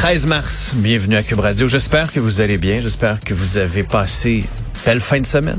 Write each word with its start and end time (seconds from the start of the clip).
13 0.00 0.26
mars, 0.26 0.74
bienvenue 0.76 1.16
à 1.16 1.24
Cube 1.24 1.40
Radio. 1.40 1.66
J'espère 1.66 2.12
que 2.12 2.20
vous 2.20 2.40
allez 2.40 2.56
bien. 2.56 2.78
J'espère 2.80 3.18
que 3.18 3.34
vous 3.34 3.58
avez 3.58 3.82
passé 3.82 4.30
une 4.30 4.44
belle 4.84 5.00
fin 5.00 5.18
de 5.18 5.26
semaine. 5.26 5.58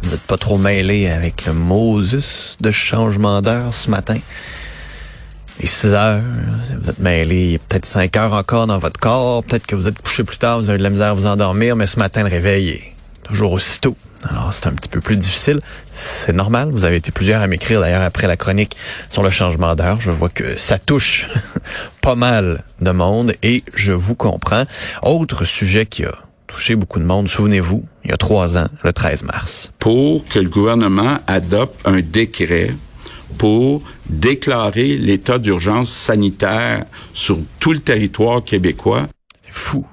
Vous 0.00 0.10
n'êtes 0.12 0.20
pas 0.20 0.38
trop 0.38 0.58
mêlé 0.58 1.08
avec 1.08 1.44
le 1.44 1.54
Moses 1.54 2.56
de 2.60 2.70
changement 2.70 3.42
d'heure 3.42 3.74
ce 3.74 3.90
matin. 3.90 4.18
Et 5.58 5.66
6 5.66 5.86
heures, 5.88 6.22
vous 6.80 6.88
êtes 6.88 7.00
mêlé, 7.00 7.58
peut-être 7.58 7.84
5 7.84 8.16
heures 8.16 8.32
encore 8.32 8.68
dans 8.68 8.78
votre 8.78 9.00
corps. 9.00 9.42
Peut-être 9.42 9.66
que 9.66 9.74
vous 9.74 9.88
êtes 9.88 10.00
couché 10.00 10.22
plus 10.22 10.38
tard, 10.38 10.60
vous 10.60 10.70
avez 10.70 10.78
de 10.78 10.84
la 10.84 10.90
misère 10.90 11.08
à 11.08 11.14
vous 11.14 11.26
endormir, 11.26 11.74
mais 11.74 11.86
ce 11.86 11.98
matin, 11.98 12.22
le 12.22 12.28
réveil 12.28 12.68
est 12.68 12.92
toujours 13.24 13.50
aussitôt. 13.50 13.96
Alors, 14.28 14.52
c'est 14.52 14.66
un 14.66 14.72
petit 14.72 14.88
peu 14.88 15.00
plus 15.00 15.16
difficile. 15.16 15.60
C'est 15.94 16.32
normal. 16.32 16.70
Vous 16.70 16.84
avez 16.84 16.96
été 16.96 17.10
plusieurs 17.10 17.40
à 17.40 17.46
m'écrire 17.46 17.80
d'ailleurs 17.80 18.02
après 18.02 18.26
la 18.26 18.36
chronique 18.36 18.76
sur 19.08 19.22
le 19.22 19.30
changement 19.30 19.74
d'heure. 19.74 20.00
Je 20.00 20.10
vois 20.10 20.28
que 20.28 20.56
ça 20.56 20.78
touche 20.78 21.26
pas 22.02 22.14
mal 22.14 22.64
de 22.80 22.90
monde 22.90 23.32
et 23.42 23.64
je 23.74 23.92
vous 23.92 24.14
comprends. 24.14 24.64
Autre 25.02 25.44
sujet 25.44 25.86
qui 25.86 26.04
a 26.04 26.12
touché 26.46 26.76
beaucoup 26.76 26.98
de 26.98 27.04
monde, 27.04 27.28
souvenez-vous, 27.28 27.84
il 28.04 28.10
y 28.10 28.12
a 28.12 28.16
trois 28.16 28.58
ans, 28.58 28.66
le 28.82 28.92
13 28.92 29.22
mars. 29.22 29.72
Pour 29.78 30.26
que 30.26 30.38
le 30.38 30.48
gouvernement 30.48 31.18
adopte 31.26 31.76
un 31.86 32.00
décret 32.00 32.74
pour 33.38 33.82
déclarer 34.08 34.98
l'état 34.98 35.38
d'urgence 35.38 35.90
sanitaire 35.90 36.84
sur 37.14 37.38
tout 37.60 37.72
le 37.72 37.78
territoire 37.78 38.42
québécois. 38.42 39.06
C'est 39.42 39.54
fou. 39.54 39.86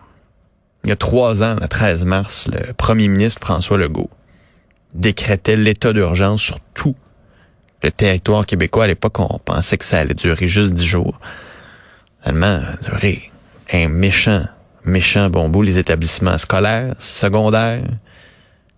Il 0.83 0.89
y 0.89 0.93
a 0.93 0.95
trois 0.95 1.43
ans, 1.43 1.55
le 1.61 1.67
13 1.67 2.03
mars, 2.05 2.49
le 2.51 2.73
premier 2.73 3.07
ministre 3.07 3.39
François 3.41 3.77
Legault 3.77 4.09
décrétait 4.93 5.55
l'état 5.55 5.93
d'urgence 5.93 6.41
sur 6.41 6.59
tout 6.73 6.95
le 7.83 7.91
territoire 7.91 8.45
québécois. 8.45 8.85
À 8.85 8.87
l'époque, 8.87 9.19
on 9.19 9.39
pensait 9.39 9.77
que 9.77 9.85
ça 9.85 9.99
allait 9.99 10.13
durer 10.13 10.47
juste 10.47 10.73
dix 10.73 10.85
jours. 10.85 11.19
Finalement, 12.23 12.61
duré 12.83 13.31
un 13.71 13.87
méchant, 13.89 14.43
méchant 14.83 15.29
bon 15.29 15.49
bout. 15.49 15.61
Les 15.61 15.77
établissements 15.77 16.37
scolaires, 16.37 16.95
secondaires, 16.99 17.83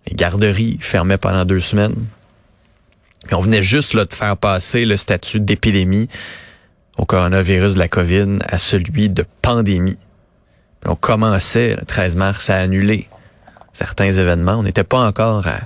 les 0.06 0.14
garderies 0.14 0.78
fermaient 0.80 1.18
pendant 1.18 1.44
deux 1.44 1.60
semaines. 1.60 1.94
On 3.32 3.40
venait 3.40 3.62
juste 3.62 3.96
de 3.96 4.06
faire 4.10 4.36
passer 4.36 4.84
le 4.84 4.96
statut 4.96 5.40
d'épidémie 5.40 6.08
au 6.96 7.04
coronavirus 7.04 7.74
de 7.74 7.78
la 7.78 7.88
COVID 7.88 8.38
à 8.48 8.58
celui 8.58 9.08
de 9.08 9.24
pandémie. 9.42 9.98
On 10.84 10.96
commençait 10.96 11.76
le 11.76 11.84
13 11.84 12.16
mars 12.16 12.50
à 12.50 12.56
annuler 12.56 13.08
certains 13.72 14.10
événements. 14.10 14.54
On 14.54 14.62
n'était 14.62 14.84
pas 14.84 15.00
encore 15.00 15.46
à 15.46 15.60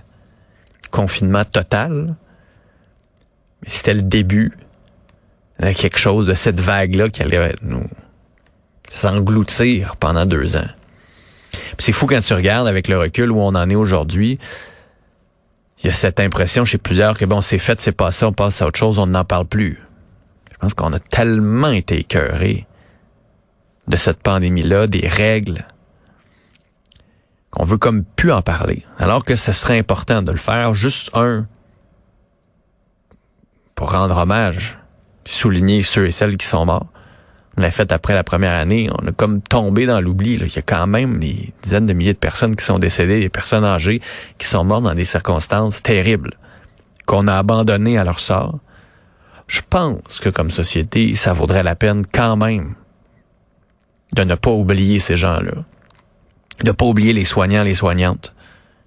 confinement 0.94 1.44
total, 1.44 2.14
mais 3.62 3.68
c'était 3.68 3.94
le 3.94 4.02
début 4.02 4.52
de 5.58 5.72
quelque 5.72 5.98
chose 5.98 6.24
de 6.24 6.34
cette 6.34 6.60
vague-là 6.60 7.08
qui 7.08 7.20
allait 7.20 7.52
nous 7.62 7.84
s'engloutir 8.90 9.96
pendant 9.96 10.24
deux 10.24 10.56
ans. 10.56 10.70
C'est 11.78 11.90
fou 11.90 12.06
quand 12.06 12.20
tu 12.20 12.32
regardes 12.32 12.68
avec 12.68 12.86
le 12.86 12.96
recul 12.96 13.32
où 13.32 13.40
on 13.40 13.56
en 13.56 13.68
est 13.68 13.74
aujourd'hui. 13.74 14.38
Il 15.82 15.88
y 15.88 15.90
a 15.90 15.92
cette 15.92 16.20
impression 16.20 16.64
chez 16.64 16.78
plusieurs 16.78 17.18
que 17.18 17.24
bon, 17.24 17.40
c'est 17.40 17.58
fait, 17.58 17.80
c'est 17.80 17.92
passé, 17.92 18.24
on 18.24 18.32
passe 18.32 18.62
à 18.62 18.66
autre 18.68 18.78
chose, 18.78 19.00
on 19.00 19.08
n'en 19.08 19.24
parle 19.24 19.46
plus. 19.46 19.82
Je 20.52 20.58
pense 20.58 20.74
qu'on 20.74 20.92
a 20.92 21.00
tellement 21.00 21.72
été 21.72 21.98
écœurés 21.98 22.68
de 23.88 23.96
cette 23.96 24.22
pandémie-là, 24.22 24.86
des 24.86 25.08
règles, 25.08 25.66
qu'on 27.54 27.64
veut 27.64 27.78
comme 27.78 28.04
plus 28.04 28.32
en 28.32 28.42
parler. 28.42 28.82
Alors 28.98 29.24
que 29.24 29.36
ce 29.36 29.52
serait 29.52 29.78
important 29.78 30.22
de 30.22 30.32
le 30.32 30.38
faire, 30.38 30.74
juste 30.74 31.10
un, 31.14 31.46
pour 33.74 33.92
rendre 33.92 34.16
hommage, 34.16 34.78
souligner 35.24 35.82
ceux 35.82 36.06
et 36.06 36.10
celles 36.10 36.36
qui 36.36 36.46
sont 36.46 36.66
morts. 36.66 36.86
On 37.56 37.62
l'a 37.62 37.70
fait 37.70 37.92
après 37.92 38.14
la 38.14 38.24
première 38.24 38.58
année, 38.58 38.90
on 38.90 39.06
a 39.06 39.12
comme 39.12 39.40
tombé 39.40 39.86
dans 39.86 40.00
l'oubli. 40.00 40.34
Il 40.34 40.54
y 40.54 40.58
a 40.58 40.62
quand 40.62 40.88
même 40.88 41.20
des 41.20 41.54
dizaines 41.62 41.86
de 41.86 41.92
milliers 41.92 42.12
de 42.12 42.18
personnes 42.18 42.56
qui 42.56 42.64
sont 42.64 42.80
décédées, 42.80 43.20
des 43.20 43.28
personnes 43.28 43.64
âgées 43.64 44.00
qui 44.38 44.48
sont 44.48 44.64
mortes 44.64 44.82
dans 44.82 44.94
des 44.94 45.04
circonstances 45.04 45.80
terribles, 45.80 46.32
qu'on 47.06 47.28
a 47.28 47.36
abandonnées 47.36 47.98
à 47.98 48.04
leur 48.04 48.18
sort. 48.18 48.58
Je 49.46 49.60
pense 49.68 50.18
que 50.20 50.30
comme 50.30 50.50
société, 50.50 51.14
ça 51.14 51.32
vaudrait 51.32 51.62
la 51.62 51.76
peine 51.76 52.04
quand 52.12 52.36
même 52.36 52.74
de 54.16 54.24
ne 54.24 54.34
pas 54.34 54.50
oublier 54.50 54.98
ces 54.98 55.16
gens-là. 55.16 55.52
De 56.62 56.70
pas 56.70 56.84
oublier 56.84 57.12
les 57.12 57.24
soignants, 57.24 57.64
les 57.64 57.74
soignantes, 57.74 58.34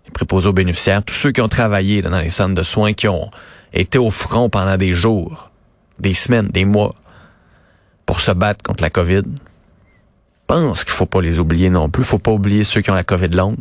les 0.05 0.11
préposés 0.11 0.47
aux 0.47 0.53
bénéficiaires, 0.53 1.03
tous 1.03 1.13
ceux 1.13 1.31
qui 1.31 1.41
ont 1.41 1.49
travaillé 1.49 2.01
dans 2.01 2.19
les 2.19 2.29
centres 2.29 2.55
de 2.55 2.63
soins, 2.63 2.93
qui 2.93 3.07
ont 3.07 3.29
été 3.73 3.97
au 3.97 4.11
front 4.11 4.49
pendant 4.49 4.77
des 4.77 4.93
jours, 4.93 5.51
des 5.99 6.13
semaines, 6.13 6.47
des 6.47 6.65
mois, 6.65 6.95
pour 8.05 8.21
se 8.21 8.31
battre 8.31 8.63
contre 8.63 8.83
la 8.83 8.89
COVID. 8.89 9.23
Je 9.25 10.55
pense 10.55 10.85
qu'il 10.85 10.93
faut 10.93 11.05
pas 11.05 11.21
les 11.21 11.39
oublier 11.39 11.69
non 11.69 11.89
plus. 11.89 12.03
faut 12.05 12.19
pas 12.19 12.31
oublier 12.31 12.63
ceux 12.63 12.81
qui 12.81 12.89
ont 12.89 12.95
la 12.95 13.03
COVID 13.03 13.29
longue, 13.29 13.57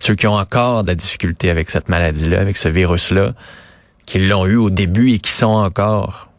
ceux 0.00 0.16
qui 0.16 0.26
ont 0.26 0.34
encore 0.34 0.82
de 0.82 0.88
la 0.88 0.94
difficulté 0.96 1.50
avec 1.50 1.70
cette 1.70 1.88
maladie-là, 1.88 2.40
avec 2.40 2.56
ce 2.56 2.68
virus-là, 2.68 3.32
qui 4.06 4.18
l'ont 4.18 4.44
eu 4.46 4.56
au 4.56 4.70
début 4.70 5.12
et 5.12 5.18
qui 5.20 5.30
sont 5.30 5.46
encore 5.46 6.30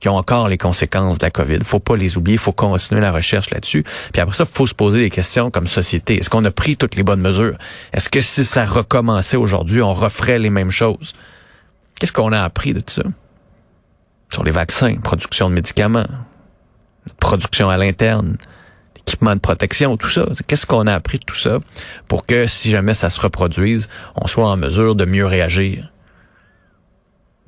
qui 0.00 0.08
ont 0.08 0.16
encore 0.16 0.48
les 0.48 0.58
conséquences 0.58 1.18
de 1.18 1.26
la 1.26 1.30
COVID. 1.30 1.58
Faut 1.64 1.80
pas 1.80 1.96
les 1.96 2.16
oublier, 2.16 2.38
faut 2.38 2.52
continuer 2.52 3.00
la 3.00 3.12
recherche 3.12 3.50
là-dessus. 3.50 3.82
Puis 4.12 4.20
après 4.22 4.36
ça, 4.36 4.46
faut 4.46 4.66
se 4.66 4.74
poser 4.74 5.00
des 5.00 5.10
questions 5.10 5.50
comme 5.50 5.66
société. 5.66 6.18
Est-ce 6.18 6.30
qu'on 6.30 6.44
a 6.44 6.50
pris 6.50 6.76
toutes 6.76 6.94
les 6.94 7.02
bonnes 7.02 7.20
mesures? 7.20 7.56
Est-ce 7.92 8.08
que 8.08 8.20
si 8.20 8.44
ça 8.44 8.64
recommençait 8.64 9.36
aujourd'hui, 9.36 9.82
on 9.82 9.94
referait 9.94 10.38
les 10.38 10.50
mêmes 10.50 10.70
choses? 10.70 11.14
Qu'est-ce 11.98 12.12
qu'on 12.12 12.32
a 12.32 12.42
appris 12.42 12.74
de 12.74 12.80
tout 12.80 12.94
ça? 12.94 13.02
Sur 14.32 14.44
les 14.44 14.50
vaccins, 14.50 14.96
production 14.96 15.48
de 15.48 15.54
médicaments, 15.54 16.06
production 17.18 17.70
à 17.70 17.76
l'interne, 17.76 18.36
équipement 18.98 19.34
de 19.34 19.40
protection, 19.40 19.96
tout 19.96 20.08
ça. 20.08 20.26
Qu'est-ce 20.46 20.66
qu'on 20.66 20.86
a 20.86 20.94
appris 20.94 21.18
de 21.18 21.24
tout 21.24 21.34
ça 21.34 21.58
pour 22.06 22.26
que 22.26 22.46
si 22.46 22.70
jamais 22.70 22.94
ça 22.94 23.10
se 23.10 23.20
reproduise, 23.20 23.88
on 24.14 24.26
soit 24.26 24.48
en 24.48 24.56
mesure 24.56 24.94
de 24.94 25.06
mieux 25.06 25.26
réagir? 25.26 25.90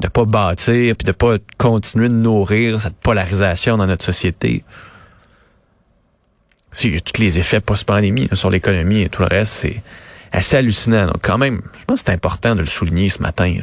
De 0.00 0.08
pas 0.08 0.25
bâtir 0.25 0.97
puis 0.97 1.06
de 1.06 1.12
pas 1.12 1.37
continuer 1.58 2.08
de 2.08 2.14
nourrir 2.14 2.81
cette 2.81 2.97
polarisation 2.97 3.76
dans 3.76 3.87
notre 3.87 4.05
société. 4.05 4.64
Il 6.82 6.94
y 6.94 6.97
a 6.97 7.00
tous 7.00 7.20
les 7.20 7.38
effets 7.38 7.61
post-pandémie 7.61 8.29
sur 8.32 8.50
l'économie 8.50 9.02
et 9.02 9.08
tout 9.08 9.23
le 9.23 9.29
reste, 9.29 9.52
c'est 9.52 9.82
assez 10.32 10.56
hallucinant. 10.56 11.06
Donc 11.06 11.20
quand 11.23 11.38
même, 11.38 11.62
je 11.79 11.85
pense 11.85 12.00
que 12.00 12.06
c'est 12.06 12.14
important 12.14 12.55
de 12.55 12.61
le 12.61 12.67
souligner 12.67 13.08
ce 13.08 13.20
matin. 13.20 13.55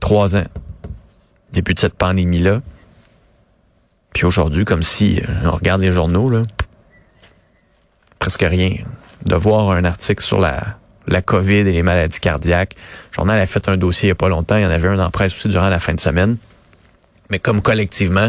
Trois 0.00 0.36
ans, 0.36 0.44
début 1.52 1.74
de 1.74 1.80
cette 1.80 1.94
pandémie-là. 1.94 2.60
Puis 4.14 4.24
aujourd'hui, 4.24 4.64
comme 4.64 4.82
si 4.82 5.20
on 5.44 5.50
regarde 5.50 5.82
les 5.82 5.92
journaux, 5.92 6.30
là, 6.30 6.42
presque 8.18 8.42
rien. 8.42 8.72
De 9.24 9.34
voir 9.34 9.70
un 9.70 9.84
article 9.84 10.22
sur 10.22 10.38
la 10.38 10.78
la 11.06 11.22
COVID 11.22 11.58
et 11.58 11.72
les 11.72 11.82
maladies 11.82 12.20
cardiaques. 12.20 12.74
Le 13.12 13.16
journal 13.16 13.38
a 13.38 13.46
fait 13.46 13.68
un 13.68 13.76
dossier 13.76 14.06
il 14.06 14.10
n'y 14.10 14.12
a 14.12 14.16
pas 14.16 14.28
longtemps. 14.28 14.56
Il 14.56 14.62
y 14.62 14.66
en 14.66 14.70
avait 14.70 14.88
un 14.88 14.98
en 14.98 15.10
presse 15.10 15.34
aussi 15.34 15.48
durant 15.48 15.68
la 15.68 15.80
fin 15.80 15.94
de 15.94 16.00
semaine. 16.00 16.36
Mais 17.30 17.38
comme 17.38 17.60
collectivement, 17.60 18.28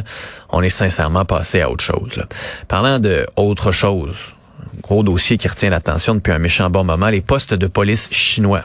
on 0.50 0.62
est 0.62 0.70
sincèrement 0.70 1.26
passé 1.26 1.62
à 1.62 1.70
autre 1.70 1.84
chose. 1.84 2.16
Là. 2.16 2.26
Parlant 2.68 3.00
de 3.00 3.26
autre 3.36 3.72
chose, 3.72 4.16
gros 4.82 5.04
dossier 5.04 5.38
qui 5.38 5.48
retient 5.48 5.70
l'attention 5.70 6.16
depuis 6.16 6.32
un 6.32 6.40
méchant 6.40 6.70
bon 6.70 6.84
moment, 6.84 7.10
les 7.10 7.22
postes 7.22 7.54
de 7.54 7.68
police 7.68 8.10
chinois. 8.12 8.64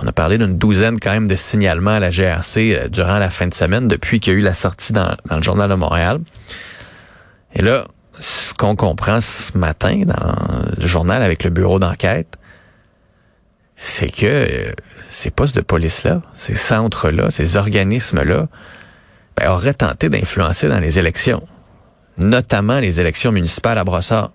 On 0.00 0.06
a 0.06 0.12
parlé 0.12 0.38
d'une 0.38 0.56
douzaine 0.56 1.00
quand 1.00 1.10
même 1.10 1.26
de 1.26 1.34
signalements 1.34 1.96
à 1.96 2.00
la 2.00 2.10
GRC 2.10 2.56
euh, 2.74 2.88
durant 2.88 3.18
la 3.18 3.30
fin 3.30 3.48
de 3.48 3.54
semaine 3.54 3.88
depuis 3.88 4.20
qu'il 4.20 4.32
y 4.32 4.36
a 4.36 4.38
eu 4.38 4.42
la 4.42 4.54
sortie 4.54 4.92
dans, 4.92 5.16
le 5.30 5.42
journal 5.42 5.68
de 5.68 5.74
Montréal. 5.74 6.20
Et 7.54 7.62
là, 7.62 7.84
qu'on 8.58 8.76
comprend 8.76 9.20
ce 9.22 9.56
matin 9.56 10.02
dans 10.04 10.36
le 10.76 10.86
journal 10.86 11.22
avec 11.22 11.44
le 11.44 11.50
bureau 11.50 11.78
d'enquête, 11.78 12.36
c'est 13.76 14.10
que 14.10 14.26
euh, 14.26 14.72
ces 15.08 15.30
postes 15.30 15.54
de 15.54 15.60
police-là, 15.60 16.20
ces 16.34 16.56
centres-là, 16.56 17.30
ces 17.30 17.56
organismes-là, 17.56 18.48
ben, 19.36 19.50
auraient 19.50 19.74
tenté 19.74 20.08
d'influencer 20.08 20.68
dans 20.68 20.80
les 20.80 20.98
élections, 20.98 21.42
notamment 22.18 22.80
les 22.80 23.00
élections 23.00 23.30
municipales 23.30 23.78
à 23.78 23.84
Brossard. 23.84 24.32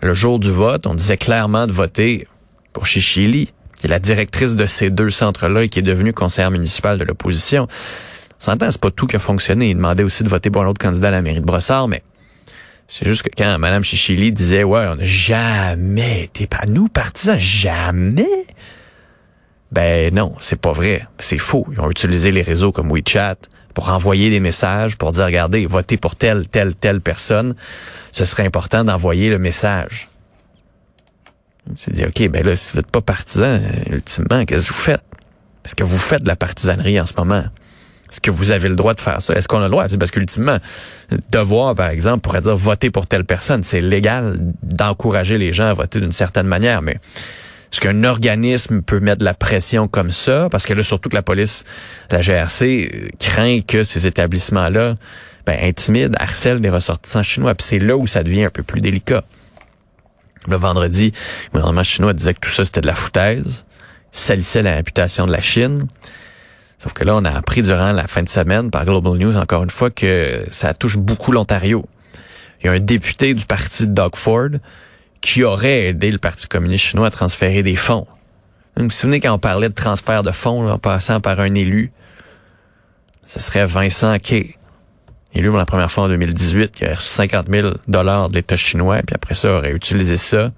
Le 0.00 0.14
jour 0.14 0.38
du 0.38 0.50
vote, 0.50 0.86
on 0.86 0.94
disait 0.94 1.16
clairement 1.16 1.66
de 1.66 1.72
voter 1.72 2.26
pour 2.72 2.86
Chichili, 2.86 3.52
qui 3.78 3.86
est 3.86 3.90
la 3.90 3.98
directrice 3.98 4.54
de 4.54 4.66
ces 4.66 4.90
deux 4.90 5.10
centres-là 5.10 5.64
et 5.64 5.68
qui 5.68 5.80
est 5.80 5.82
devenue 5.82 6.12
conseillère 6.12 6.52
municipale 6.52 6.98
de 6.98 7.04
l'opposition. 7.04 7.66
On 8.40 8.44
s'entend, 8.44 8.70
c'est 8.70 8.80
pas 8.80 8.92
tout 8.92 9.08
qui 9.08 9.16
a 9.16 9.18
fonctionné. 9.18 9.70
Il 9.70 9.76
demandait 9.76 10.04
aussi 10.04 10.22
de 10.22 10.28
voter 10.28 10.50
pour 10.50 10.62
un 10.62 10.68
autre 10.68 10.80
candidat 10.80 11.08
à 11.08 11.10
la 11.10 11.22
mairie 11.22 11.40
de 11.40 11.44
Brossard, 11.44 11.88
mais 11.88 12.02
c'est 12.94 13.06
juste 13.06 13.22
que 13.22 13.30
quand 13.34 13.58
Mme 13.58 13.82
Chichili 13.82 14.32
disait, 14.32 14.64
ouais, 14.64 14.86
on 14.86 14.96
n'a 14.96 15.06
jamais 15.06 16.24
été 16.24 16.46
pas 16.46 16.66
nous 16.66 16.88
partisans, 16.88 17.38
jamais? 17.40 18.44
Ben 19.70 20.12
non, 20.12 20.34
c'est 20.40 20.60
pas 20.60 20.72
vrai. 20.72 21.08
C'est 21.16 21.38
faux. 21.38 21.66
Ils 21.72 21.80
ont 21.80 21.90
utilisé 21.90 22.30
les 22.32 22.42
réseaux 22.42 22.70
comme 22.70 22.92
WeChat 22.92 23.36
pour 23.72 23.88
envoyer 23.88 24.28
des 24.28 24.40
messages, 24.40 24.98
pour 24.98 25.12
dire, 25.12 25.24
regardez, 25.24 25.64
votez 25.64 25.96
pour 25.96 26.16
telle, 26.16 26.46
telle, 26.46 26.74
telle 26.74 27.00
personne. 27.00 27.54
Ce 28.12 28.26
serait 28.26 28.44
important 28.44 28.84
d'envoyer 28.84 29.30
le 29.30 29.38
message. 29.38 30.10
On 31.70 31.74
s'est 31.74 31.92
dit, 31.92 32.04
OK, 32.04 32.28
ben 32.28 32.44
là, 32.44 32.54
si 32.56 32.72
vous 32.72 32.80
n'êtes 32.80 32.90
pas 32.90 33.00
partisan, 33.00 33.58
ultimement, 33.86 34.44
qu'est-ce 34.44 34.68
que 34.68 34.74
vous 34.74 34.80
faites? 34.80 35.04
Est-ce 35.64 35.74
que 35.74 35.84
vous 35.84 35.96
faites 35.96 36.24
de 36.24 36.28
la 36.28 36.36
partisanerie 36.36 37.00
en 37.00 37.06
ce 37.06 37.14
moment? 37.16 37.44
Est-ce 38.12 38.20
que 38.20 38.30
vous 38.30 38.50
avez 38.50 38.68
le 38.68 38.76
droit 38.76 38.92
de 38.92 39.00
faire 39.00 39.22
ça? 39.22 39.32
Est-ce 39.34 39.48
qu'on 39.48 39.60
a 39.60 39.64
le 39.64 39.70
droit? 39.70 39.86
Parce 39.88 40.10
qu'ultimement, 40.10 40.58
devoir, 41.30 41.74
par 41.74 41.88
exemple, 41.88 42.20
pourrait 42.20 42.42
dire 42.42 42.56
voter 42.56 42.90
pour 42.90 43.06
telle 43.06 43.24
personne. 43.24 43.64
C'est 43.64 43.80
légal 43.80 44.36
d'encourager 44.62 45.38
les 45.38 45.54
gens 45.54 45.64
à 45.64 45.72
voter 45.72 45.98
d'une 45.98 46.12
certaine 46.12 46.46
manière, 46.46 46.82
mais 46.82 46.92
est-ce 47.72 47.80
qu'un 47.80 48.04
organisme 48.04 48.82
peut 48.82 49.00
mettre 49.00 49.20
de 49.20 49.24
la 49.24 49.32
pression 49.32 49.88
comme 49.88 50.12
ça? 50.12 50.48
Parce 50.50 50.66
que 50.66 50.74
là, 50.74 50.82
surtout 50.82 51.08
que 51.08 51.14
la 51.14 51.22
police, 51.22 51.64
la 52.10 52.20
GRC, 52.20 52.90
craint 53.18 53.60
que 53.66 53.82
ces 53.82 54.06
établissements-là 54.06 54.96
ben, 55.46 55.58
intimident, 55.62 56.14
harcèlent 56.20 56.60
des 56.60 56.68
ressortissants 56.68 57.22
chinois. 57.22 57.54
Puis 57.54 57.66
c'est 57.66 57.78
là 57.78 57.96
où 57.96 58.06
ça 58.06 58.22
devient 58.22 58.44
un 58.44 58.50
peu 58.50 58.62
plus 58.62 58.82
délicat. 58.82 59.24
Le 60.48 60.56
vendredi, 60.56 61.14
le 61.46 61.60
gouvernement 61.60 61.82
chinois 61.82 62.12
disait 62.12 62.34
que 62.34 62.40
tout 62.40 62.50
ça, 62.50 62.66
c'était 62.66 62.82
de 62.82 62.86
la 62.86 62.94
foutaise, 62.94 63.64
salissait 64.10 64.60
la 64.60 64.74
réputation 64.74 65.26
de 65.26 65.32
la 65.32 65.40
Chine. 65.40 65.86
Sauf 66.82 66.94
que 66.94 67.04
là, 67.04 67.14
on 67.14 67.24
a 67.24 67.30
appris 67.30 67.62
durant 67.62 67.92
la 67.92 68.08
fin 68.08 68.24
de 68.24 68.28
semaine 68.28 68.72
par 68.72 68.84
Global 68.84 69.16
News, 69.16 69.36
encore 69.36 69.62
une 69.62 69.70
fois, 69.70 69.90
que 69.90 70.44
ça 70.50 70.74
touche 70.74 70.96
beaucoup 70.96 71.30
l'Ontario. 71.30 71.84
Il 72.60 72.66
y 72.66 72.68
a 72.68 72.72
un 72.72 72.80
député 72.80 73.34
du 73.34 73.46
parti 73.46 73.86
de 73.86 73.92
Doug 73.92 74.16
Ford 74.16 74.48
qui 75.20 75.44
aurait 75.44 75.84
aidé 75.84 76.10
le 76.10 76.18
Parti 76.18 76.48
communiste 76.48 76.86
chinois 76.86 77.06
à 77.06 77.10
transférer 77.10 77.62
des 77.62 77.76
fonds. 77.76 78.08
Vous 78.76 78.82
vous 78.82 78.90
souvenez 78.90 79.20
quand 79.20 79.32
on 79.32 79.38
parlait 79.38 79.68
de 79.68 79.74
transfert 79.74 80.24
de 80.24 80.32
fonds 80.32 80.68
en 80.68 80.78
passant 80.78 81.20
par 81.20 81.38
un 81.38 81.54
élu? 81.54 81.92
Ce 83.24 83.38
serait 83.38 83.64
Vincent 83.64 84.18
Kay, 84.18 84.56
élu 85.34 85.50
pour 85.50 85.58
la 85.58 85.66
première 85.66 85.92
fois 85.92 86.04
en 86.04 86.08
2018, 86.08 86.72
qui 86.72 86.84
a 86.84 86.96
reçu 86.96 87.10
50 87.10 87.46
000 87.48 87.74
dollars 87.86 88.28
de 88.28 88.34
l'État 88.34 88.56
chinois, 88.56 89.02
puis 89.06 89.14
après 89.14 89.36
ça, 89.36 89.58
aurait 89.58 89.70
utilisé 89.70 90.16
ça 90.16 90.50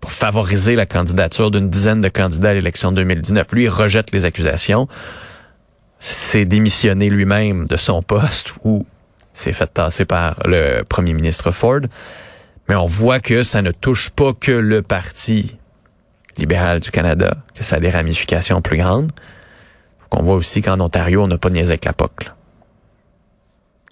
pour 0.00 0.12
favoriser 0.12 0.76
la 0.76 0.86
candidature 0.86 1.50
d'une 1.50 1.70
dizaine 1.70 2.00
de 2.00 2.08
candidats 2.08 2.50
à 2.50 2.54
l'élection 2.54 2.92
2019. 2.92 3.46
Lui, 3.52 3.64
il 3.64 3.68
rejette 3.68 4.12
les 4.12 4.24
accusations. 4.24 4.88
C'est 6.00 6.44
démissionné 6.44 7.10
lui-même 7.10 7.66
de 7.66 7.76
son 7.76 8.02
poste 8.02 8.54
ou 8.62 8.86
s'est 9.32 9.52
fait 9.52 9.66
tasser 9.66 10.04
par 10.04 10.36
le 10.44 10.82
premier 10.82 11.12
ministre 11.12 11.50
Ford. 11.50 11.80
Mais 12.68 12.74
on 12.74 12.86
voit 12.86 13.20
que 13.20 13.42
ça 13.42 13.62
ne 13.62 13.70
touche 13.70 14.10
pas 14.10 14.32
que 14.32 14.52
le 14.52 14.82
Parti 14.82 15.56
libéral 16.36 16.80
du 16.80 16.90
Canada, 16.90 17.36
que 17.54 17.64
ça 17.64 17.76
a 17.76 17.80
des 17.80 17.90
ramifications 17.90 18.60
plus 18.62 18.76
grandes. 18.76 19.10
On 20.10 20.22
voit 20.22 20.36
aussi 20.36 20.62
qu'en 20.62 20.80
Ontario, 20.80 21.22
on 21.22 21.28
n'a 21.28 21.38
pas 21.38 21.50
niaisé 21.50 21.72
avec 21.72 21.84
la 21.84 21.92
POC. 21.92 22.24
Là. 22.24 22.34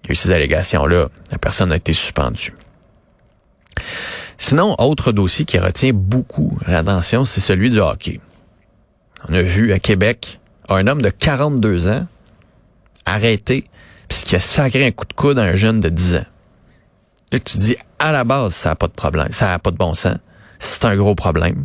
Il 0.03 0.07
y 0.07 0.11
a 0.11 0.13
eu 0.13 0.15
ces 0.15 0.31
allégations-là. 0.31 1.09
La 1.33 1.39
personne 1.39 1.73
a 1.73 1.77
été 1.77 1.93
suspendue. 1.93 2.55
Sinon, 4.39 4.75
autre 4.79 5.13
dossier 5.13 5.45
qui 5.45 5.59
retient 5.59 5.93
beaucoup 5.93 6.59
l'attention, 6.67 7.25
c'est 7.25 7.41
celui 7.41 7.71
du 7.71 7.81
hockey. 7.81 8.21
On 9.29 9.35
a 9.35 9.43
vu 9.43 9.73
à 9.73 9.79
Québec 9.79 10.41
un 10.69 10.87
homme 10.87 11.03
de 11.03 11.11
42 11.11 11.89
ans 11.89 12.07
arrêté 13.05 13.65
puisqu'il 14.09 14.37
a 14.37 14.41
sacré 14.41 14.87
un 14.87 14.93
coup 14.93 15.07
de 15.07 15.13
coude 15.13 15.39
à 15.39 15.43
un 15.43 15.57
jeune 15.57 15.81
de 15.81 15.89
10 15.89 16.17
ans. 16.17 16.27
Là, 17.33 17.39
tu 17.41 17.59
dis, 17.59 17.77
à 17.99 18.13
la 18.13 18.25
base, 18.25 18.55
ça 18.55 18.71
n'a 18.71 18.77
pas 18.77 18.87
de 18.87 18.93
problème, 18.93 19.29
ça 19.31 19.47
n'a 19.47 19.59
pas 19.59 19.71
de 19.71 19.77
bon 19.77 19.95
sens. 19.95 20.19
C'est 20.59 20.85
un 20.85 20.97
gros 20.97 21.15
problème. 21.15 21.65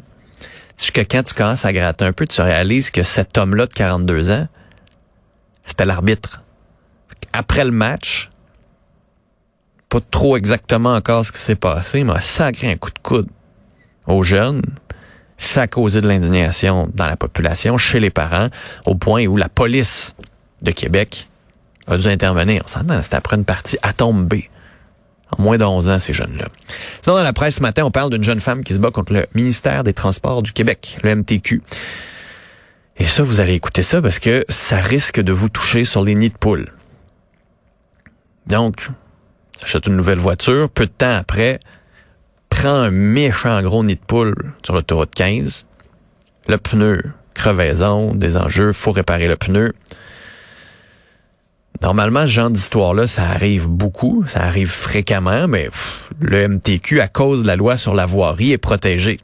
que 0.93 1.01
quand 1.01 1.23
tu 1.23 1.33
commences 1.33 1.65
à 1.65 1.73
gratter 1.73 2.05
un 2.05 2.13
peu, 2.13 2.25
tu 2.25 2.41
réalises 2.41 2.89
que 2.89 3.03
cet 3.03 3.37
homme-là 3.37 3.67
de 3.67 3.73
42 3.73 4.31
ans, 4.31 4.47
c'était 5.65 5.85
l'arbitre. 5.85 6.41
Après 7.33 7.63
le 7.63 7.71
match, 7.71 8.29
pas 9.91 9.99
trop 10.09 10.37
exactement 10.37 10.95
encore 10.95 11.25
ce 11.25 11.33
qui 11.33 11.39
s'est 11.39 11.55
passé, 11.55 12.05
mais 12.05 12.13
créé 12.53 12.71
un 12.71 12.77
coup 12.77 12.91
de 12.91 12.99
coude 13.03 13.27
aux 14.07 14.23
jeunes. 14.23 14.61
Ça 15.37 15.63
a 15.63 15.67
causé 15.67 15.99
de 15.99 16.07
l'indignation 16.07 16.89
dans 16.93 17.07
la 17.07 17.17
population, 17.17 17.77
chez 17.77 17.99
les 17.99 18.09
parents, 18.09 18.47
au 18.85 18.95
point 18.95 19.25
où 19.25 19.35
la 19.35 19.49
police 19.49 20.15
de 20.61 20.71
Québec 20.71 21.27
a 21.87 21.97
dû 21.97 22.07
intervenir. 22.07 22.61
On 22.63 22.67
s'entend, 22.69 23.01
c'était 23.01 23.17
après 23.17 23.35
une 23.35 23.43
partie 23.43 23.77
à 23.81 23.91
tomber. 23.91 24.49
En 25.37 25.41
moins 25.41 25.57
de 25.57 25.65
11 25.65 25.89
ans, 25.89 25.99
ces 25.99 26.13
jeunes-là. 26.13 26.45
Sinon, 27.01 27.17
dans 27.17 27.23
la 27.23 27.33
presse 27.33 27.55
ce 27.55 27.61
matin, 27.61 27.83
on 27.83 27.91
parle 27.91 28.11
d'une 28.11 28.23
jeune 28.23 28.39
femme 28.39 28.63
qui 28.63 28.73
se 28.73 28.79
bat 28.79 28.91
contre 28.91 29.11
le 29.11 29.25
ministère 29.35 29.83
des 29.83 29.93
Transports 29.93 30.41
du 30.41 30.53
Québec, 30.53 30.99
le 31.03 31.15
MTQ. 31.15 31.61
Et 32.95 33.05
ça, 33.05 33.23
vous 33.23 33.41
allez 33.41 33.55
écouter 33.55 33.83
ça 33.83 34.01
parce 34.01 34.19
que 34.19 34.45
ça 34.47 34.77
risque 34.77 35.19
de 35.19 35.33
vous 35.33 35.49
toucher 35.49 35.83
sur 35.83 36.01
les 36.01 36.15
nids 36.15 36.29
de 36.29 36.37
poules. 36.37 36.69
Donc, 38.47 38.89
achète 39.63 39.87
une 39.87 39.95
nouvelle 39.95 40.19
voiture, 40.19 40.69
peu 40.69 40.85
de 40.85 40.91
temps 40.91 41.15
après, 41.15 41.59
prend 42.49 42.73
un 42.73 42.91
méchant 42.91 43.61
gros 43.61 43.83
nid 43.83 43.95
de 43.95 44.01
poule 44.01 44.35
sur 44.63 44.73
l'autoroute 44.73 45.13
15, 45.15 45.65
le 46.47 46.57
pneu, 46.57 47.01
crevaison, 47.33 48.13
des 48.13 48.37
enjeux, 48.37 48.73
faut 48.73 48.91
réparer 48.91 49.27
le 49.27 49.35
pneu. 49.35 49.73
Normalement, 51.81 52.21
ce 52.21 52.31
genre 52.31 52.49
d'histoire-là, 52.49 53.07
ça 53.07 53.23
arrive 53.23 53.67
beaucoup, 53.67 54.23
ça 54.27 54.43
arrive 54.43 54.69
fréquemment, 54.69 55.47
mais 55.47 55.69
le 56.19 56.47
MTQ, 56.47 57.01
à 57.01 57.07
cause 57.07 57.41
de 57.41 57.47
la 57.47 57.55
loi 57.55 57.77
sur 57.77 57.95
la 57.95 58.05
voirie, 58.05 58.51
est 58.51 58.59
protégé. 58.59 59.19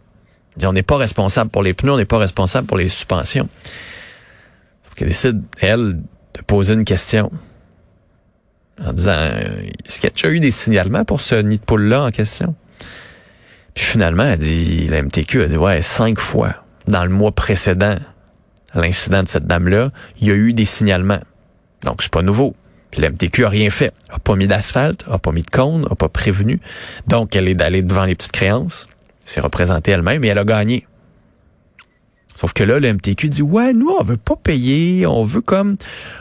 On 0.63 0.73
n'est 0.73 0.81
pas 0.81 0.97
responsable 0.97 1.51
pour 1.51 1.61
les 1.61 1.73
pneus, 1.75 1.91
on 1.91 1.97
n'est 1.97 2.05
pas 2.05 2.17
responsable 2.17 2.65
pour 2.65 2.77
les 2.77 2.87
suspensions. 2.87 3.47
Elle 4.99 5.07
décide, 5.07 5.43
elle, 5.59 5.97
de 6.33 6.41
poser 6.47 6.73
une 6.73 6.85
question 6.85 7.31
en 8.85 8.93
disant 8.93 9.17
est-ce 9.85 9.99
qu'il 9.99 10.05
y 10.05 10.07
a 10.07 10.09
déjà 10.11 10.29
eu 10.29 10.39
des 10.39 10.51
signalements 10.51 11.05
pour 11.05 11.21
ce 11.21 11.35
nid 11.35 11.57
de 11.57 11.63
poule-là 11.63 12.03
en 12.03 12.11
question? 12.11 12.55
Puis 13.73 13.85
finalement, 13.85 14.23
elle 14.23 14.39
dit, 14.39 14.87
la 14.87 15.01
MTQ 15.03 15.43
a 15.43 15.47
dit 15.47 15.57
ouais, 15.57 15.81
cinq 15.81 16.19
fois 16.19 16.63
dans 16.87 17.03
le 17.03 17.11
mois 17.11 17.31
précédent 17.31 17.95
l'incident 18.73 19.23
de 19.23 19.27
cette 19.27 19.47
dame-là, 19.47 19.91
il 20.19 20.27
y 20.27 20.31
a 20.31 20.35
eu 20.35 20.53
des 20.53 20.65
signalements. 20.65 21.19
Donc 21.83 22.01
c'est 22.01 22.11
pas 22.11 22.21
nouveau. 22.21 22.55
Puis 22.91 23.01
la 23.01 23.09
MTQ 23.09 23.45
a 23.45 23.49
rien 23.49 23.69
fait. 23.69 23.91
A 24.09 24.19
pas 24.19 24.35
mis 24.35 24.47
d'asphalte, 24.47 25.05
a 25.09 25.19
pas 25.19 25.31
mis 25.31 25.41
de 25.41 25.49
cône, 25.49 25.87
a 25.89 25.95
pas 25.95 26.09
prévenu. 26.09 26.61
Donc 27.07 27.35
elle 27.35 27.47
est 27.47 27.55
d'aller 27.55 27.81
devant 27.81 28.05
les 28.05 28.15
petites 28.15 28.31
créances, 28.31 28.87
s'est 29.25 29.41
représentée 29.41 29.91
elle-même 29.91 30.23
et 30.23 30.29
elle 30.29 30.37
a 30.37 30.45
gagné. 30.45 30.87
Sauf 32.37 32.53
que 32.53 32.63
là, 32.63 32.79
le 32.79 32.93
MTQ 32.93 33.29
dit 33.29 33.41
ouais, 33.41 33.73
nous 33.73 33.89
on 33.89 34.03
veut 34.03 34.15
pas 34.15 34.35
payer, 34.35 35.07
on 35.07 35.23
veut 35.23 35.41
comme 35.41 35.75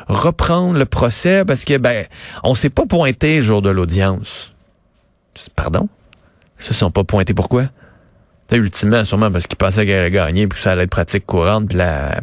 reprendre 0.08 0.78
le 0.78 0.86
procès 0.86 1.44
parce 1.44 1.66
que 1.66 1.76
ben 1.76 2.06
on 2.42 2.54
s'est 2.54 2.70
pas 2.70 2.86
pointé 2.86 3.36
le 3.36 3.42
jour 3.42 3.60
de 3.60 3.68
l'audience. 3.68 4.54
Pardon? 5.54 5.90
Ils 6.58 6.64
se 6.64 6.72
sont 6.72 6.90
pas 6.90 7.04
pointés 7.04 7.34
pourquoi? 7.34 7.66
Ultimement 8.50 9.04
sûrement 9.04 9.30
parce 9.30 9.46
qu'ils 9.46 9.58
pensaient 9.58 9.84
qu'elle 9.84 10.00
allait 10.00 10.10
gagner 10.10 10.46
puis 10.46 10.58
ça 10.62 10.72
allait 10.72 10.84
être 10.84 10.90
pratique 10.90 11.26
courante 11.26 11.68
puis 11.68 11.76
la 11.76 12.18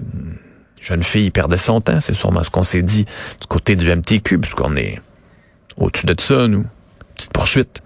jeune 0.81 1.03
fille 1.03 1.29
perdait 1.29 1.59
son 1.59 1.79
temps, 1.79 2.01
c'est 2.01 2.15
sûrement 2.15 2.43
ce 2.43 2.49
qu'on 2.49 2.63
s'est 2.63 2.81
dit 2.81 3.05
du 3.05 3.47
côté 3.47 3.75
du 3.75 3.95
MTQ 3.95 4.39
puisqu'on 4.39 4.75
est 4.75 4.99
au-dessus 5.77 6.07
de 6.07 6.15
ça 6.19 6.47
nous. 6.47 6.65
Petite 7.13 7.31
poursuite. 7.31 7.83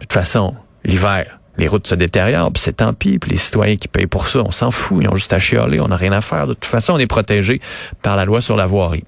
De 0.00 0.04
toute 0.04 0.12
façon, 0.12 0.56
l'hiver 0.84 1.37
les 1.58 1.68
routes 1.68 1.86
se 1.86 1.94
détériorent, 1.94 2.52
puis 2.52 2.62
c'est 2.62 2.74
tant 2.74 2.94
pis, 2.94 3.18
puis 3.18 3.32
les 3.32 3.36
citoyens 3.36 3.76
qui 3.76 3.88
payent 3.88 4.06
pour 4.06 4.28
ça, 4.28 4.40
on 4.40 4.52
s'en 4.52 4.70
fout, 4.70 5.02
ils 5.02 5.08
ont 5.08 5.16
juste 5.16 5.32
à 5.32 5.38
chialer, 5.38 5.80
on 5.80 5.88
n'a 5.88 5.96
rien 5.96 6.12
à 6.12 6.20
faire. 6.20 6.46
De 6.46 6.54
toute 6.54 6.64
façon, 6.64 6.94
on 6.94 6.98
est 6.98 7.06
protégé 7.06 7.60
par 8.02 8.16
la 8.16 8.24
loi 8.24 8.40
sur 8.40 8.56
la 8.56 8.66
voirie. 8.66 9.04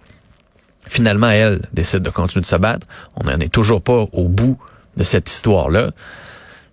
Finalement, 0.86 1.28
elle 1.28 1.60
décide 1.72 2.00
de 2.00 2.10
continuer 2.10 2.42
de 2.42 2.46
se 2.46 2.56
battre. 2.56 2.86
On 3.16 3.24
n'en 3.24 3.38
est 3.38 3.52
toujours 3.52 3.80
pas 3.80 4.06
au 4.12 4.28
bout 4.28 4.58
de 4.96 5.04
cette 5.04 5.30
histoire-là. 5.30 5.90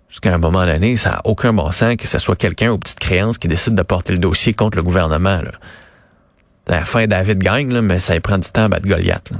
Jusqu'à 0.08 0.34
un 0.34 0.38
moment 0.38 0.66
donné, 0.66 0.96
ça 0.96 1.10
n'a 1.10 1.20
aucun 1.24 1.52
bon 1.52 1.70
sens 1.70 1.96
que 1.96 2.08
ce 2.08 2.18
soit 2.18 2.34
quelqu'un 2.34 2.72
aux 2.72 2.78
petites 2.78 2.98
créances 2.98 3.38
qui 3.38 3.46
décide 3.46 3.74
de 3.74 3.82
porter 3.82 4.12
le 4.12 4.18
dossier 4.18 4.54
contre 4.54 4.76
le 4.76 4.82
gouvernement. 4.82 5.40
Là. 5.42 5.52
La 6.66 6.84
fin, 6.84 7.06
David 7.06 7.38
gagne, 7.38 7.80
mais 7.80 7.98
ça 7.98 8.18
prend 8.20 8.38
du 8.38 8.48
temps 8.48 8.64
à 8.64 8.68
battre 8.68 8.88
Goliath. 8.88 9.30
Là. 9.30 9.38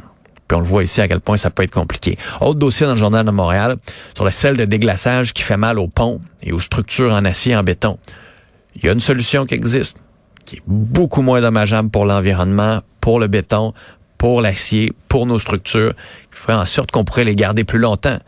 Puis 0.49 0.57
on 0.57 0.61
le 0.61 0.67
voit 0.67 0.83
ici 0.83 1.01
à 1.03 1.09
quel 1.09 1.21
point 1.21 1.37
ça 1.37 1.51
peut 1.51 1.63
être 1.63 1.73
compliqué. 1.73 2.17
Autre 2.41 2.59
dossier 2.59 2.87
dans 2.87 2.93
le 2.93 2.99
Journal 2.99 3.25
de 3.25 3.31
Montréal, 3.31 3.77
sur 4.15 4.25
le 4.25 4.31
sel 4.31 4.57
de 4.57 4.65
déglaçage 4.65 5.35
qui 5.35 5.43
fait 5.43 5.59
mal 5.59 5.79
aux 5.79 5.89
ponts 5.89 6.21
et 6.43 6.53
aux 6.53 6.61
structures 6.61 7.13
en 7.13 7.25
acier 7.27 7.53
et 7.53 7.57
en 7.57 7.63
béton. 7.63 7.99
Il 8.77 8.85
y 8.85 8.89
a 8.89 8.93
une 8.93 9.01
solution 9.01 9.45
qui 9.45 9.55
existe, 9.55 9.99
qui 10.47 10.57
est 10.57 10.63
beaucoup 10.67 11.21
moins 11.21 11.43
dommageable 11.43 11.91
pour 11.91 12.07
l'environnement, 12.07 12.81
pour 13.01 13.21
le 13.21 13.27
béton, 13.27 13.75
pour 14.17 14.41
l'acier, 14.41 14.93
pour 15.09 15.27
nos 15.27 15.39
structures, 15.39 15.95
qui 16.33 16.39
ferait 16.39 16.55
en 16.55 16.65
sorte 16.65 16.91
qu'on 16.91 17.05
pourrait 17.05 17.25
les 17.25 17.37
garder 17.37 17.65
plus 17.65 17.79
longtemps. 17.79 18.19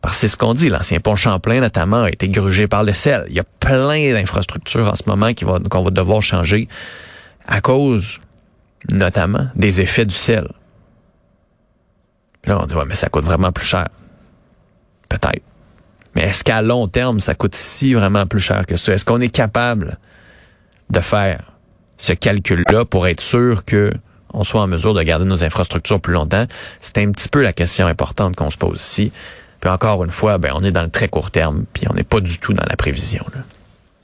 Parce 0.00 0.16
que 0.16 0.20
c'est 0.20 0.28
ce 0.28 0.36
qu'on 0.36 0.54
dit, 0.54 0.68
l'ancien 0.68 1.00
pont 1.00 1.16
Champlain 1.16 1.60
notamment 1.60 2.02
a 2.02 2.10
été 2.10 2.28
grugé 2.28 2.66
par 2.68 2.84
le 2.84 2.92
sel. 2.92 3.24
Il 3.28 3.34
y 3.34 3.40
a 3.40 3.44
plein 3.44 4.12
d'infrastructures 4.12 4.88
en 4.88 4.96
ce 4.96 5.02
moment 5.06 5.32
qu'on 5.34 5.82
va 5.82 5.90
devoir 5.90 6.22
changer 6.22 6.68
à 7.46 7.60
cause 7.60 8.18
notamment 8.92 9.48
des 9.56 9.80
effets 9.80 10.04
du 10.04 10.14
sel. 10.14 10.46
Là, 12.46 12.58
on 12.60 12.66
dit, 12.66 12.74
ouais, 12.74 12.84
mais 12.86 12.94
ça 12.94 13.08
coûte 13.08 13.24
vraiment 13.24 13.52
plus 13.52 13.66
cher. 13.66 13.88
Peut-être. 15.08 15.42
Mais 16.14 16.22
est-ce 16.22 16.44
qu'à 16.44 16.62
long 16.62 16.88
terme, 16.88 17.20
ça 17.20 17.34
coûte 17.34 17.54
si 17.54 17.94
vraiment 17.94 18.26
plus 18.26 18.40
cher 18.40 18.66
que 18.66 18.76
ça? 18.76 18.92
Est-ce 18.92 19.04
qu'on 19.04 19.20
est 19.20 19.28
capable 19.28 19.98
de 20.90 21.00
faire 21.00 21.52
ce 21.96 22.12
calcul-là 22.12 22.84
pour 22.84 23.06
être 23.06 23.20
sûr 23.20 23.64
que 23.64 23.92
on 24.32 24.42
soit 24.42 24.62
en 24.62 24.66
mesure 24.66 24.94
de 24.94 25.02
garder 25.02 25.24
nos 25.24 25.44
infrastructures 25.44 26.00
plus 26.00 26.12
longtemps? 26.12 26.46
C'est 26.80 26.98
un 26.98 27.10
petit 27.10 27.28
peu 27.28 27.42
la 27.42 27.52
question 27.52 27.86
importante 27.86 28.36
qu'on 28.36 28.50
se 28.50 28.58
pose 28.58 28.80
ici. 28.80 29.12
Puis 29.60 29.70
encore 29.70 30.04
une 30.04 30.10
fois, 30.10 30.38
ben, 30.38 30.52
on 30.54 30.62
est 30.62 30.72
dans 30.72 30.82
le 30.82 30.90
très 30.90 31.08
court 31.08 31.30
terme, 31.30 31.64
puis 31.72 31.86
on 31.90 31.94
n'est 31.94 32.04
pas 32.04 32.20
du 32.20 32.38
tout 32.38 32.52
dans 32.52 32.66
la 32.68 32.76
prévision. 32.76 33.24
Là. 33.34 33.40